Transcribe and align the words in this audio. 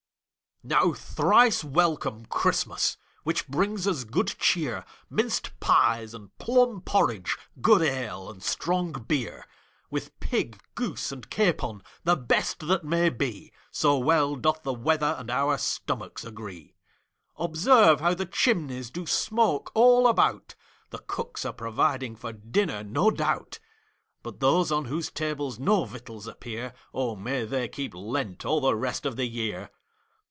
Now 0.63 0.93
thrice 0.93 1.63
welcome, 1.63 2.27
Christmas, 2.27 2.95
Which 3.23 3.47
brings 3.47 3.87
us 3.87 4.03
good 4.03 4.27
cheer, 4.37 4.85
Minced 5.09 5.59
pies 5.59 6.13
and 6.13 6.37
plum 6.37 6.81
porridge, 6.81 7.35
Good 7.61 7.81
ale 7.81 8.29
and 8.29 8.43
strong 8.43 8.91
beer; 8.91 9.47
With 9.89 10.19
pig, 10.19 10.61
goose, 10.75 11.11
and 11.11 11.27
capon, 11.31 11.81
The 12.03 12.15
best 12.15 12.59
that 12.67 12.83
may 12.83 13.09
be, 13.09 13.51
So 13.71 13.97
well 13.97 14.35
doth 14.35 14.61
the 14.61 14.71
weather 14.75 15.15
And 15.17 15.31
our 15.31 15.57
stomachs 15.57 16.23
agree. 16.23 16.75
Observe 17.37 17.99
how 17.99 18.13
the 18.13 18.27
chimneys 18.27 18.91
Do 18.91 19.07
smoke 19.07 19.71
all 19.73 20.05
about; 20.05 20.53
The 20.91 20.99
cooks 20.99 21.43
are 21.43 21.53
providing 21.53 22.15
For 22.15 22.33
dinner, 22.33 22.83
no 22.83 23.09
doubt; 23.09 23.57
But 24.21 24.41
those 24.41 24.71
on 24.71 24.85
whose 24.85 25.09
tables 25.09 25.57
No 25.57 25.85
victuals 25.85 26.27
appear, 26.27 26.75
O 26.93 27.15
may 27.15 27.45
they 27.45 27.67
keep 27.67 27.95
Lent 27.95 28.45
All 28.45 28.61
the 28.61 28.75
rest 28.75 29.07
of 29.07 29.15
the 29.15 29.25
year. 29.25 29.71